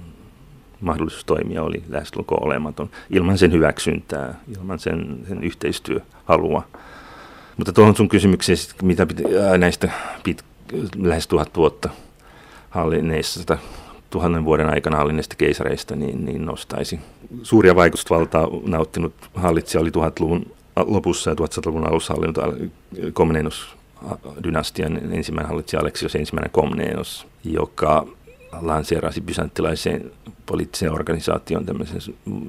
[0.81, 2.89] mahdollisuus toimia oli lähestulkoon olematon.
[3.09, 6.67] Ilman sen hyväksyntää, ilman sen, sen yhteistyöhalua.
[7.57, 9.23] Mutta tuohon sun kysymykseen, mitä pitä,
[9.57, 9.91] näistä
[10.23, 10.45] pit,
[10.97, 11.89] lähes tuhat vuotta
[12.69, 13.57] hallinneista
[14.13, 16.99] tuhannen vuoden aikana hallinneista keisareista, niin, niin nostaisi.
[17.43, 20.45] Suuria vaikutusvaltaa nauttinut hallitsija oli 1000-luvun
[20.85, 22.37] lopussa ja 1100-luvun alussa hallinnut
[23.13, 23.75] Komnenos
[24.43, 28.07] dynastian ensimmäinen hallitsija Aleksios ensimmäinen Komnenos, joka
[28.61, 30.11] lanseerasi bysanttilaiseen
[30.45, 32.01] poliittiseen organisaation tämmöisen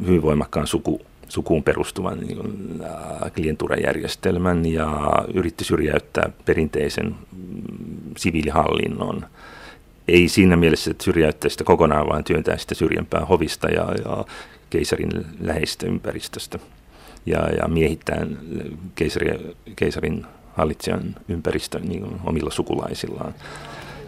[0.07, 2.38] hyvin voimakkaan suku, sukuun perustuvan niin
[2.85, 7.14] äh, klienturajärjestelmän ja yritti syrjäyttää perinteisen mm,
[8.16, 9.27] siviilihallinnon
[10.09, 14.25] ei siinä mielessä, että syrjäyttää sitä kokonaan, vaan työntää sitä syrjempää hovista ja, ja
[14.71, 16.59] keisarin läheistä ympäristöstä
[17.27, 18.27] ja, ja miehittää
[18.95, 23.35] keisari, keisarin hallitsijan ympäristö niin omilla sukulaisillaan.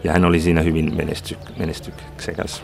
[0.03, 2.63] Ja hän oli siinä hyvin menesty, menestyksekäs.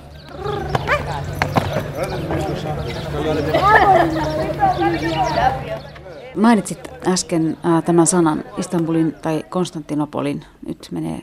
[6.36, 11.22] Mainitsit äsken tämän sanan Istanbulin tai Konstantinopolin, nyt menee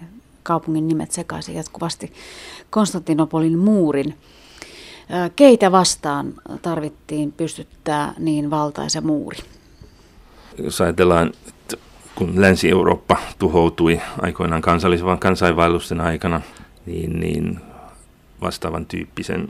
[0.51, 2.13] kaupungin nimet sekaisin jatkuvasti,
[2.71, 4.15] Konstantinopolin muurin.
[5.37, 9.39] Keitä vastaan tarvittiin pystyttää niin valtaisa muuri?
[10.63, 11.77] Jos ajatellaan, että
[12.15, 16.41] kun Länsi-Eurooppa tuhoutui aikoinaan kansallis- kansainvaellusten aikana,
[16.87, 17.61] niin, niin
[18.41, 19.49] vastaavan tyyppisen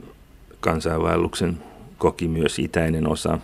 [0.59, 1.57] kansainvaelluksen
[1.97, 3.39] koki myös itäinen osa.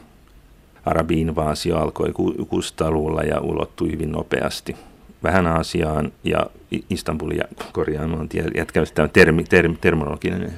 [0.86, 4.76] Arabi-invaasio alkoi 600-luvulla ja ulottui hyvin nopeasti
[5.24, 6.46] vähän Aasiaan ja
[6.90, 10.54] Istanbulia korjaamaan jätkäytetään termi, termi, terminologinen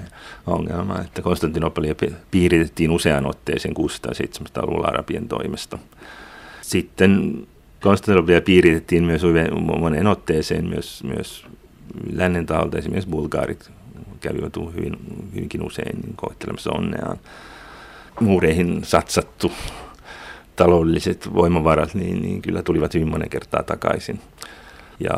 [0.48, 1.96] ongelma, että Konstantinopolia
[2.32, 5.78] piiritettiin useaan otteeseen 600-700-luvulla Arabien toimesta.
[6.62, 7.44] Sitten
[7.82, 9.22] Konstantinopolia piiritettiin myös
[9.80, 11.46] monen otteeseen myös, myös
[12.14, 13.72] lännen taholta, esimerkiksi bulgaarit
[14.22, 14.98] kävivät hyvin,
[15.36, 17.18] hyvinkin usein niin koettelemassa onneaan.
[18.20, 19.52] Muureihin satsattu
[20.60, 24.20] taloudelliset voimavarat, niin, niin kyllä tulivat hyvin monen kertaa takaisin.
[25.00, 25.14] Ja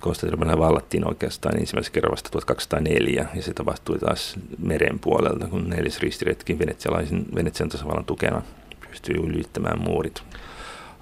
[0.00, 6.00] Konstantinopoli vallattiin oikeastaan ensimmäisen kerran vasta 1204, ja se tapahtui taas meren puolelta, kun neljäs
[6.00, 8.42] ristiretki venetsialaisen, Venetsian tasavallan tukena
[8.90, 10.22] pystyi ylittämään muurit.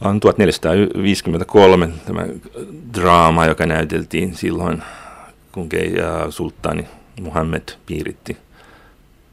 [0.00, 2.26] On 1453 tämä
[2.94, 4.82] draama, joka näyteltiin silloin,
[5.52, 5.68] kun
[6.30, 6.86] sulttaani
[7.20, 8.36] Muhammed piiritti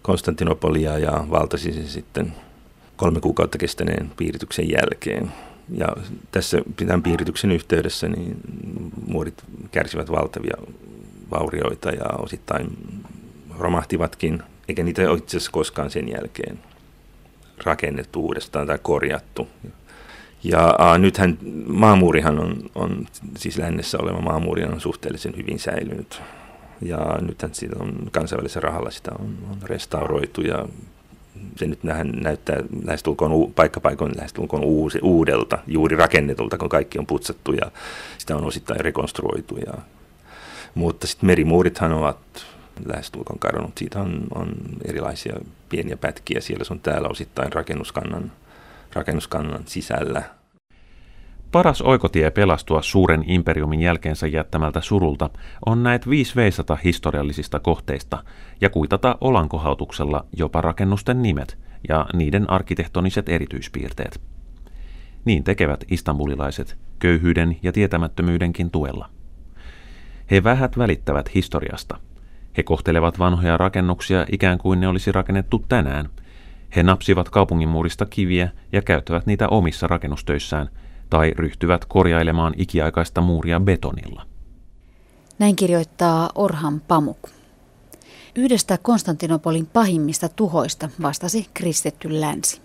[0.02, 2.34] Konstantinopolia ja valtasi sen sitten
[3.00, 5.32] kolme kuukautta kestäneen piirityksen jälkeen.
[5.78, 5.88] Ja
[6.32, 8.38] tässä tämän piirityksen yhteydessä niin
[9.08, 10.58] muodit kärsivät valtavia
[11.32, 12.78] vaurioita ja osittain
[13.58, 16.60] romahtivatkin, eikä niitä ole itse asiassa koskaan sen jälkeen
[17.64, 19.48] rakennettu uudestaan tai korjattu.
[20.44, 23.06] Ja a, nythän maamuurihan on, on,
[23.38, 26.22] siis lännessä oleva maamuuri on suhteellisen hyvin säilynyt.
[26.82, 30.66] Ja nythän siitä on kansainvälisellä rahalla sitä on, on restauroitu ja
[31.56, 31.80] se nyt
[32.22, 37.72] näyttää lähestulkoon paikkapaikoin lähestulkoon uusi, uudelta, juuri rakennetulta, kun kaikki on putsattu ja
[38.18, 39.58] sitä on osittain rekonstruoitu.
[39.58, 39.74] Ja,
[40.76, 42.18] mutta sitten merimuurithan ovat
[42.86, 43.78] lähestulkoon kadonnut.
[43.78, 44.52] Siitä on, on
[44.86, 45.36] erilaisia
[45.70, 48.32] pieniä pätkiä siellä sun täällä osittain rakennuskannan,
[48.94, 50.24] rakennuskannan sisällä.
[51.52, 55.30] Paras oikotie pelastua suuren imperiumin jälkeensä jättämältä surulta
[55.66, 58.24] on näet viisi veisata historiallisista kohteista
[58.62, 61.58] ja kuitata olankohautuksella jopa rakennusten nimet
[61.90, 64.22] ja niiden arkkitehtoniset erityispiirteet.
[65.26, 69.10] Niin tekevät istanbulilaiset köyhyyden ja tietämättömyydenkin tuella.
[70.32, 71.98] He vähät välittävät historiasta.
[72.58, 76.10] He kohtelevat vanhoja rakennuksia ikään kuin ne olisi rakennettu tänään.
[76.76, 80.70] He napsivat kaupunginmuurista kiviä ja käyttävät niitä omissa rakennustöissään–
[81.10, 84.26] tai ryhtyvät korjailemaan ikiaikaista muuria betonilla.
[85.40, 87.30] Näin kirjoittaa Orhan Pamuk.
[88.36, 92.62] Yhdestä Konstantinopolin pahimmista tuhoista vastasi kristitty länsi.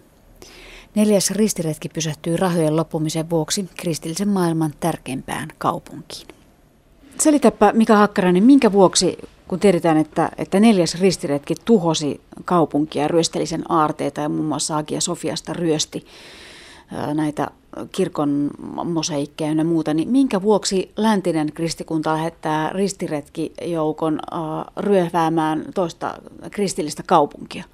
[0.95, 6.29] Neljäs ristiretki pysähtyi rahojen loppumisen vuoksi kristillisen maailman tärkeimpään kaupunkiin.
[7.19, 13.63] Selitäpä Mika Hakkarainen, minkä vuoksi, kun tiedetään, että, että neljäs ristiretki tuhosi kaupunkia, ryösteli sen
[13.69, 16.07] aarteita ja muun muassa Agia Sofiasta ryösti
[17.15, 17.51] näitä
[17.93, 18.51] kirkon
[18.85, 24.21] mosaikkeja ja muuta, niin minkä vuoksi läntinen kristikunta lähettää ristiretkijoukon
[24.77, 26.19] ryöhväämään toista
[26.51, 27.65] kristillistä kaupunkia?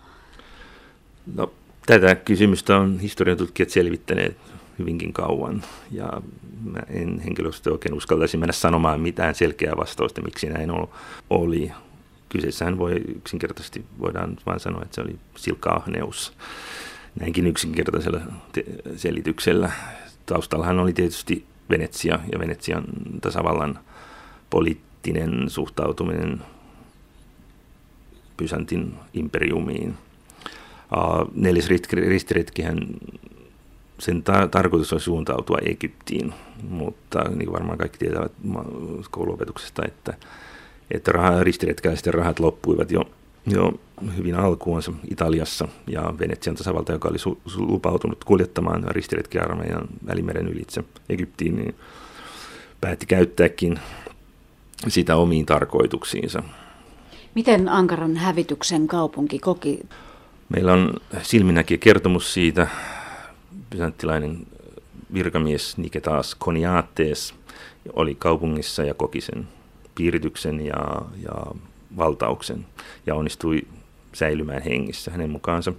[1.34, 1.52] No,
[1.86, 4.36] tätä kysymystä on historiantutkijat selvittäneet
[4.78, 6.22] hyvinkin kauan ja
[6.64, 10.70] mä en henkilöstö oikein uskaltaisi mennä sanomaan mitään selkeää vastausta, miksi näin
[11.30, 11.72] oli.
[12.28, 16.32] Kyseessähän voi yksinkertaisesti voidaan vain sanoa, että se oli silkka ahneus
[17.20, 18.20] näinkin yksinkertaisella
[18.96, 19.70] selityksellä.
[20.26, 22.84] Taustallahan oli tietysti Venetsia ja Venetsian
[23.20, 23.78] tasavallan
[24.50, 26.40] poliittinen suhtautuminen
[28.36, 29.94] Byzantin imperiumiin.
[31.34, 32.78] Neljäs ristiretkihän
[33.98, 36.34] sen ta- tarkoitus on suuntautua Egyptiin,
[36.68, 38.32] mutta niin kuin varmaan kaikki tietävät
[39.10, 40.14] kouluopetuksesta, että,
[40.90, 43.04] että raha, ristiretkäläisten rahat loppuivat jo
[43.46, 43.72] jo
[44.16, 51.56] hyvin alkuunsa Italiassa ja Venetsian tasavalta, joka oli su- lupautunut kuljettamaan ristiretkiarmeijan välimeren ylitse Egyptiin,
[51.56, 51.74] niin
[52.80, 53.80] päätti käyttääkin
[54.88, 56.42] sitä omiin tarkoituksiinsa.
[57.34, 59.80] Miten Ankaran hävityksen kaupunki koki?
[60.48, 62.68] Meillä on silminnäkin kertomus siitä.
[63.70, 64.46] Bysanttilainen
[65.14, 67.34] virkamies Niketas Koniates
[67.92, 69.48] oli kaupungissa ja koki sen
[69.94, 71.54] piirityksen ja, ja
[71.96, 72.66] valtauksen
[73.06, 73.62] ja onnistui
[74.12, 75.10] säilymään hengissä.
[75.10, 75.72] Hänen mukaansa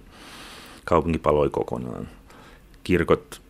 [0.84, 2.08] kaupunki paloi kokonaan.
[2.84, 3.42] Kirkot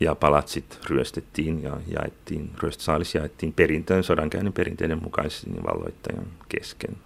[0.00, 6.96] ja palatsit ryöstettiin ja jaettiin, ryöstösaalis jaettiin perintöön, sodankäynnin perinteiden mukaisesti niin valloittajan kesken.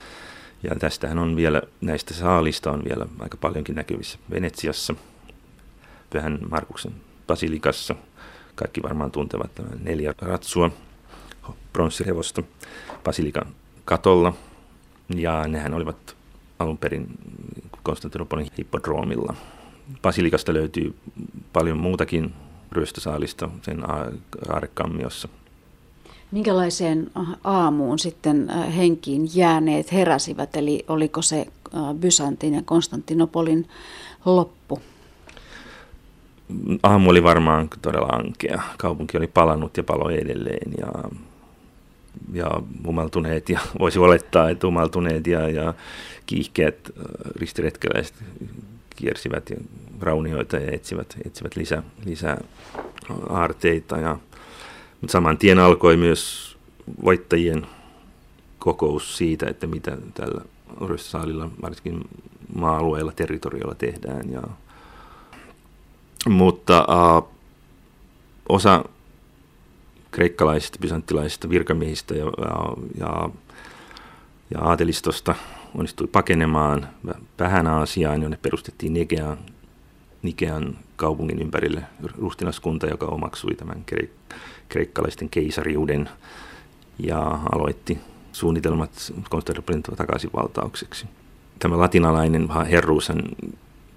[0.63, 4.95] Ja tästähän on vielä, näistä saalista on vielä aika paljonkin näkyvissä Venetsiassa,
[6.11, 6.93] Pyhän Markuksen
[7.27, 7.95] basilikassa.
[8.55, 10.71] Kaikki varmaan tuntevat tämän neljä ratsua,
[11.73, 12.43] pronssirevosta
[13.05, 13.47] basilikan
[13.91, 14.33] katolla.
[15.15, 16.17] Ja nehän olivat
[16.59, 17.07] alun perin
[17.83, 19.35] Konstantinopolin hippodroomilla.
[20.03, 20.95] Basilikasta löytyy
[21.53, 22.35] paljon muutakin
[22.73, 23.83] ryöstösaalista sen
[24.49, 25.29] aarekammiossa.
[26.31, 27.11] Minkälaiseen
[27.45, 33.69] aamuun sitten äh, henkiin jääneet heräsivät, eli oliko se äh, Byzantin ja Konstantinopolin
[34.25, 34.81] loppu?
[36.83, 38.63] Aamu oli varmaan todella ankea.
[38.79, 41.11] Kaupunki oli palannut ja paloi edelleen ja,
[42.33, 42.51] ja
[42.87, 45.75] umaltuneet ja voisi olettaa, että umaltuneet ja, ja
[46.27, 48.15] kiihkeät äh, ristiretkeläiset
[48.97, 49.57] kiersivät ja
[50.01, 52.41] raunioita ja etsivät, etsivät lisää, lisää
[53.29, 53.97] aarteita.
[53.97, 54.19] Ja,
[55.01, 56.51] mutta saman tien alkoi myös
[57.05, 57.67] voittajien
[58.59, 60.43] kokous siitä, että mitä tällä
[60.87, 62.01] ryöstösaalilla, varsinkin
[62.55, 64.33] maa-alueella, territoriolla tehdään.
[64.33, 64.43] Ja,
[66.29, 67.29] mutta uh,
[68.49, 68.85] osa
[70.11, 72.25] kreikkalaisista, bysanttilaisista virkamiehistä ja,
[72.99, 73.31] ja,
[74.51, 75.35] ja, aatelistosta
[75.75, 76.89] onnistui pakenemaan
[77.39, 79.39] vähän Aasiaan, jonne perustettiin Nigean,
[80.23, 81.83] Nikean kaupungin ympärille
[82.19, 83.85] ruhtinaskunta, joka omaksui tämän
[84.69, 86.09] kreikkalaisten keisariuden
[86.99, 87.19] ja
[87.53, 87.99] aloitti
[88.33, 91.07] suunnitelmat Konstantinopolin takaisinvaltaukseksi.
[91.59, 92.49] Tämä latinalainen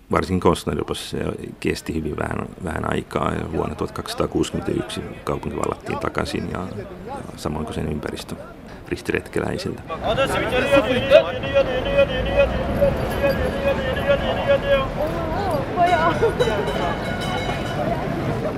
[0.04, 1.18] herruus varsinkin Konstantinopolissa
[1.60, 6.86] kesti hyvin vähän, vähän aikaa ja vuonna 1261 kaupunki vallattiin takaisin ja, ja
[7.36, 8.36] samoin kuin sen ympäristö
[8.88, 9.82] ristiretkeläisiltä.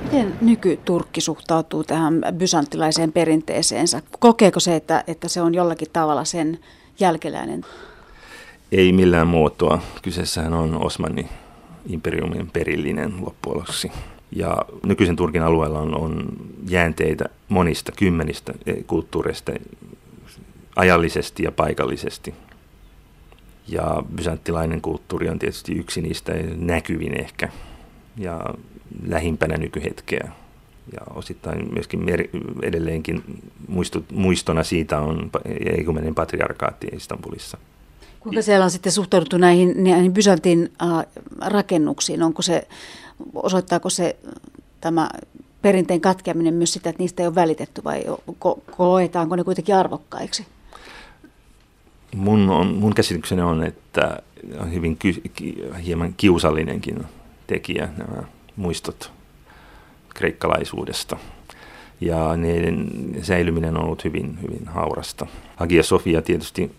[0.02, 4.02] Miten nykyturkki suhtautuu tähän bysanttilaiseen perinteeseensä?
[4.18, 6.58] Kokeeko se, että, että se on jollakin tavalla sen
[7.00, 7.64] jälkeläinen?
[8.72, 9.82] Ei millään muotoa.
[10.02, 11.28] Kyseessähän on Osmanin
[11.88, 13.66] imperiumin perillinen loppujen
[14.30, 16.26] Ja nykyisen Turkin alueella on, on
[16.68, 18.54] jäänteitä monista kymmenistä
[18.86, 19.52] kulttuureista
[20.76, 22.34] ajallisesti ja paikallisesti.
[23.68, 27.48] Ja bysanttilainen kulttuuri on tietysti yksi niistä näkyvin ehkä
[28.16, 28.40] ja
[29.06, 30.32] lähimpänä nykyhetkeä.
[30.92, 32.28] Ja osittain myöskin mer-
[32.62, 33.22] edelleenkin
[33.68, 37.58] muistu- muistona siitä on Eikumenin patriarkaatti Istanbulissa.
[38.26, 41.06] Kuinka siellä on sitten suhtauduttu näihin, näihin Byzantin äh,
[41.40, 42.22] rakennuksiin?
[42.22, 42.68] Onko se,
[43.34, 44.16] osoittaako se
[44.80, 45.10] tämä
[45.62, 50.46] perinteen katkeaminen myös sitä, että niistä ei ole välitetty vai ko- koetaanko ne kuitenkin arvokkaiksi?
[52.16, 54.22] Mun, on, mun käsitykseni on, että
[54.58, 57.04] on hyvin ky, ki, hieman kiusallinenkin
[57.46, 58.22] tekijä nämä
[58.56, 59.12] muistot
[60.08, 61.16] kreikkalaisuudesta.
[62.00, 62.90] Ja niiden
[63.22, 65.26] säilyminen on ollut hyvin, hyvin haurasta.
[65.56, 66.70] Hagia Sofia tietysti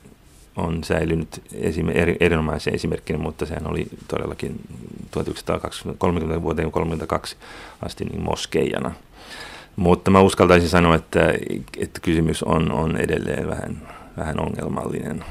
[0.58, 4.60] on säilynyt esim, eri, erinomaisen esimerkkinä, mutta sehän oli todellakin
[5.12, 7.36] 1930 vuoteen 32
[7.86, 8.92] asti niin moskeijana.
[9.76, 11.34] Mutta mä uskaltaisin sanoa, että,
[11.78, 15.26] että kysymys on, on edelleen vähän, vähän ongelmallinen.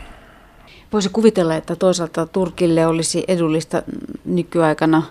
[0.92, 3.82] Voisi kuvitella, että toisaalta Turkille olisi edullista
[4.24, 5.02] nykyaikana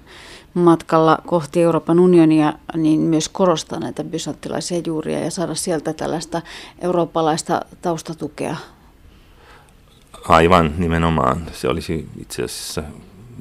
[0.54, 6.42] matkalla kohti Euroopan unionia, niin myös korostaa näitä bysanttilaisia juuria ja saada sieltä tällaista
[6.82, 8.56] eurooppalaista taustatukea.
[10.28, 11.46] Aivan, nimenomaan.
[11.52, 12.84] Se olisi itse asiassa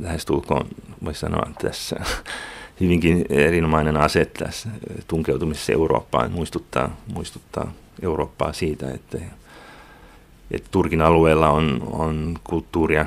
[0.00, 0.66] lähestulkoon,
[1.04, 1.96] voisi sanoa tässä,
[2.80, 4.68] hyvinkin erinomainen ase tässä
[5.08, 9.18] tunkeutumisessa Eurooppaan, muistuttaa, muistuttaa Eurooppaa siitä, että,
[10.50, 13.06] että Turkin alueella on, on kulttuuria,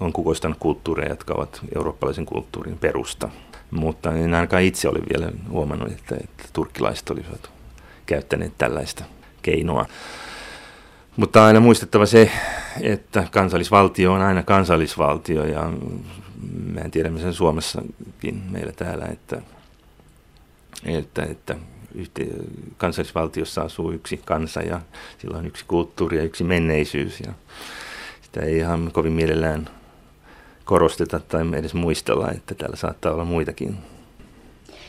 [0.00, 3.28] on kukoistanut kulttuureja, jotka ovat eurooppalaisen kulttuurin perusta.
[3.70, 7.50] Mutta en ainakaan itse ole vielä huomannut, että, että turkkilaiset olisivat
[8.06, 9.04] käyttäneet tällaista
[9.42, 9.86] keinoa.
[11.16, 12.30] Mutta aina muistettava se,
[12.80, 15.72] että kansallisvaltio on aina kansallisvaltio ja
[16.74, 19.42] mehän tiedämme sen Suomessakin meillä täällä, että,
[20.84, 21.54] että, että
[22.76, 24.80] kansallisvaltiossa asuu yksi kansa ja
[25.18, 27.32] sillä on yksi kulttuuri ja yksi menneisyys ja
[28.22, 29.68] sitä ei ihan kovin mielellään
[30.64, 33.76] korosteta tai edes muistella, että täällä saattaa olla muitakin.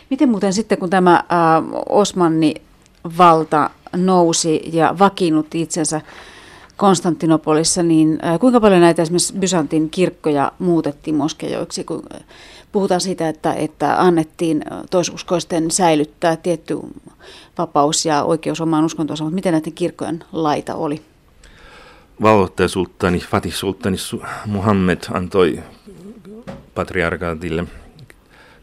[0.10, 2.56] Miten muuten sitten, kun tämä äh, Osmanni
[3.18, 6.02] valta nousi ja vakiinnutti itsensä
[6.78, 11.84] Konstantinopolissa, niin äh, kuinka paljon näitä esimerkiksi Byzantin kirkkoja muutettiin moskeijoiksi?
[11.84, 12.22] Kun äh,
[12.72, 16.80] puhutaan siitä, että, että annettiin toisuskoisten säilyttää tietty
[17.58, 21.02] vapaus ja oikeus omaan uskontoonsa, mutta miten näiden kirkkojen laita oli?
[22.22, 23.98] valloittajasulttaani Fatih Sultani
[24.46, 25.64] Muhammed antoi
[26.76, 27.66] patriarkaatille,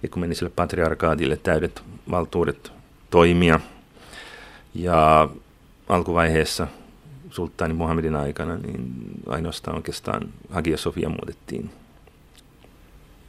[0.04, 2.72] ekumeniselle patriarkaatille täydet valtuudet
[3.10, 3.60] toimia.
[4.74, 5.28] Ja
[5.88, 6.66] alkuvaiheessa
[7.30, 8.92] sulttaani Muhammedin aikana niin
[9.26, 11.70] ainoastaan oikeastaan Hagia Sofia muutettiin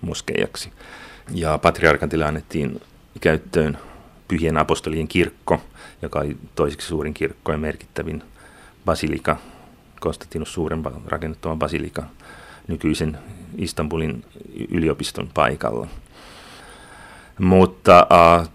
[0.02, 0.72] moskeijaksi.
[1.32, 2.82] Ja patriarkatille annettiin
[3.22, 3.78] käyttöön
[4.28, 5.62] pyhien apostolien kirkko,
[6.02, 8.24] joka oli toiseksi suurin kirkko ja merkittävin
[8.86, 9.38] basilika,
[10.00, 12.04] Konstantinus suuren rakennettava basilika
[12.68, 13.18] nykyisen
[13.58, 14.26] Istanbulin
[14.70, 15.88] yliopiston paikalla.
[17.40, 18.50] Mutta äh,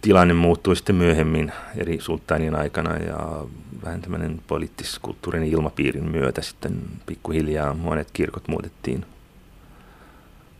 [0.00, 3.44] tilanne muuttui sitten myöhemmin eri sulttaanien aikana ja
[3.84, 9.06] vähän tämmöinen poliittis-kulttuurinen ilmapiirin myötä sitten pikkuhiljaa monet kirkot muutettiin,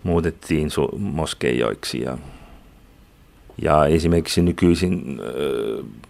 [0.02, 2.18] muutettiin su- moskeijoiksi ja,
[3.62, 6.06] ja esimerkiksi nykyisin äh,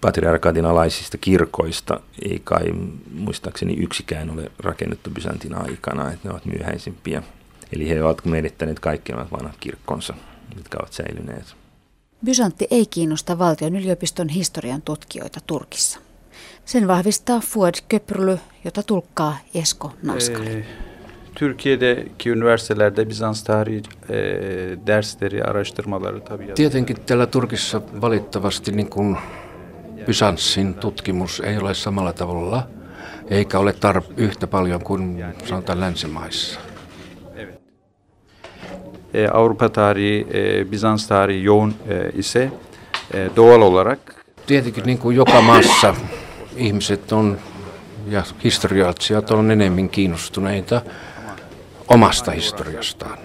[0.00, 2.64] patriarkaatin alaisista kirkoista ei kai
[3.12, 7.22] muistaakseni yksikään ole rakennettu Byzantin aikana, että ne ovat myöhäisimpiä.
[7.72, 10.14] Eli he ovat menettäneet kaikki vanhat kirkkonsa,
[10.56, 11.67] mitkä ovat säilyneet.
[12.24, 15.98] Byzantti ei kiinnosta valtion yliopiston historian tutkijoita Turkissa.
[16.64, 20.46] Sen vahvistaa Fuad Köprülü, jota tulkkaa Esko Naskari.
[20.48, 20.64] Ee,
[21.34, 24.14] Türkiye'deki üniversitelerde Bizans tarihi e,
[24.86, 26.54] dersleri, araştırmaları tabii.
[26.54, 29.16] Tietenkin täällä Turkissa valittavasti niin kuin
[30.06, 32.68] Byzantsin tutkimus ei ole samalla tavalla,
[33.30, 36.60] eikä ole tar- yhtä paljon kuin sanotaan länsimaissa.
[39.14, 42.52] E, Avrupa tarihi, e, Bizans tarihi yoğun e, ise
[43.14, 45.94] e, doğal olarak Tietenkin niin kuin joka maassa
[46.56, 47.38] ihmiset on
[48.06, 50.82] ja historioitsijat on enemmän kiinnostuneita
[51.88, 53.18] omasta historiastaan.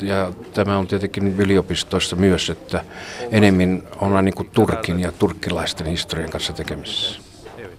[0.00, 2.84] Ja tämä on tietenkin yliopistoissa myös, että
[3.30, 7.20] enemmän ollaan niin kuin Turkin ja turkkilaisten historian kanssa tekemisissä.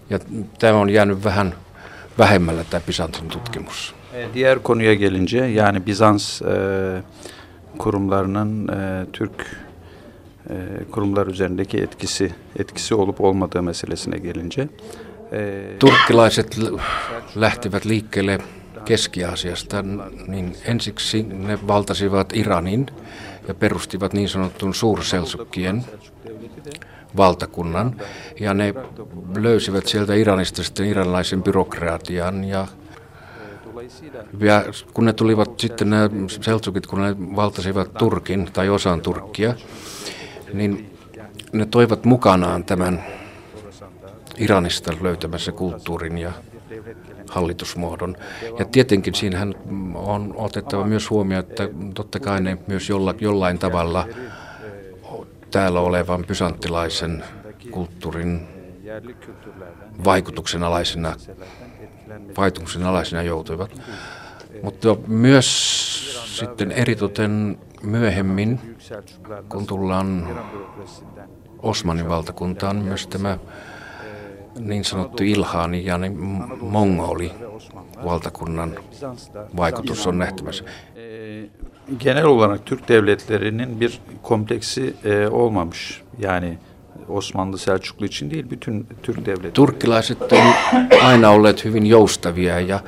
[0.09, 0.19] Ja
[0.59, 1.55] tämä on jäänyt vähän
[2.17, 3.95] vähemmällä tämä Byzantin tutkimus.
[4.15, 7.01] E, diğer konuya gelince yani Bizans e,
[7.77, 9.45] kurumlarının e, Türk
[10.49, 10.55] e,
[10.91, 14.67] kurumlar üzerindeki etkisi etkisi olup olmadığı meselesine gelince
[15.31, 16.57] e, Turkkilaiset
[17.37, 18.37] lähtivät liikkeelle
[18.85, 19.81] Keski-Aasiasta,
[20.27, 22.87] niin ensiksi ne valtasivat Iranin
[23.47, 25.83] ja perustivat niin sanotun suurselsukkien
[27.17, 27.95] valtakunnan.
[28.39, 28.73] Ja ne
[29.35, 32.67] löysivät sieltä Iranista sitten iranilaisen byrokraatian ja
[34.39, 36.09] ja kun ne tulivat sitten nämä
[36.41, 39.53] seltsukit, kun ne valtasivat Turkin tai osan Turkkia,
[40.53, 40.97] niin
[41.53, 43.03] ne toivat mukanaan tämän
[44.37, 46.31] Iranista löytämässä kulttuurin ja
[47.29, 48.15] hallitusmuodon.
[48.59, 49.55] Ja tietenkin siinähän
[49.95, 54.07] on otettava myös huomioon, että totta kai ne myös jolla, jollain tavalla
[55.51, 57.23] täällä olevan pysanttilaisen
[57.71, 58.58] kulttuurin
[60.05, 61.15] vaikutuksen alaisena,
[62.37, 63.81] vaikutuksen alaisena joutuivat.
[64.63, 65.49] Mutta myös
[66.37, 68.59] sitten eritoten myöhemmin,
[69.49, 70.27] kun tullaan
[71.59, 73.37] Osmanin valtakuntaan, myös tämä
[74.59, 76.17] niin sanottu Ilhani ja niin
[76.61, 77.31] mongoli
[78.05, 78.75] valtakunnan
[79.57, 80.63] vaikutus on nähtävissä.
[80.95, 81.49] e,
[81.99, 86.03] genel olarak Türk devletlerinin bir kompleksi e, olmamış.
[86.17, 86.59] Yani
[87.09, 89.53] Osmanlı Selçuklu için değil bütün Türk devletleri.
[89.53, 90.53] Turkkilaiset on
[91.01, 92.79] aina olleet hyvin joustavia, ja,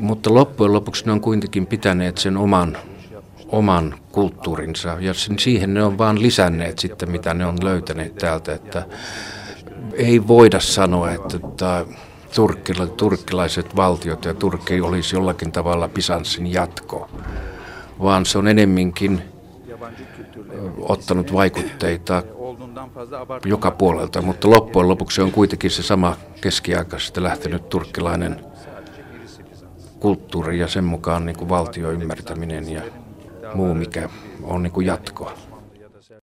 [0.00, 2.76] mutta loppujen lopuksi ne on kuitenkin pitäneet sen oman,
[3.48, 8.52] oman kulttuurinsa ja sen, siihen ne on vaan lisänneet sitten, mitä ne on löytäneet täältä,
[8.52, 8.86] että
[9.94, 11.84] ei voida sanoa, että tämä
[12.34, 17.10] turkkila, turkkilaiset valtiot ja Turkki olisi jollakin tavalla Bisanssin jatko,
[18.02, 19.22] vaan se on enemminkin
[20.78, 22.22] ottanut vaikutteita
[23.44, 28.44] joka puolelta, mutta loppujen lopuksi on kuitenkin se sama keskiaikaisesta lähtenyt turkkilainen
[30.00, 32.82] kulttuuri ja sen mukaan niin kuin valtioymmärtäminen ja
[33.54, 34.08] muu, mikä
[34.42, 35.32] on niin kuin jatkoa.